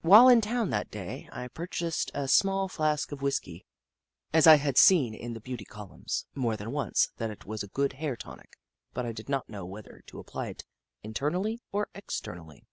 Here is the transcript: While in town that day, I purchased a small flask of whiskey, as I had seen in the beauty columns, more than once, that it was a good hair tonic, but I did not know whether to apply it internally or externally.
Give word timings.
While 0.00 0.28
in 0.28 0.40
town 0.40 0.70
that 0.70 0.90
day, 0.90 1.28
I 1.30 1.46
purchased 1.46 2.10
a 2.12 2.26
small 2.26 2.66
flask 2.66 3.12
of 3.12 3.22
whiskey, 3.22 3.64
as 4.32 4.48
I 4.48 4.56
had 4.56 4.76
seen 4.76 5.14
in 5.14 5.32
the 5.32 5.40
beauty 5.40 5.64
columns, 5.64 6.26
more 6.34 6.56
than 6.56 6.72
once, 6.72 7.12
that 7.18 7.30
it 7.30 7.46
was 7.46 7.62
a 7.62 7.68
good 7.68 7.92
hair 7.92 8.16
tonic, 8.16 8.58
but 8.94 9.06
I 9.06 9.12
did 9.12 9.28
not 9.28 9.48
know 9.48 9.64
whether 9.64 10.02
to 10.08 10.18
apply 10.18 10.48
it 10.48 10.64
internally 11.04 11.60
or 11.70 11.88
externally. 11.94 12.66